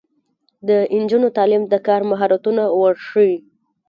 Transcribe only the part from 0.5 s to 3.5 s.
د نجونو تعلیم د کار مهارتونه ورښيي.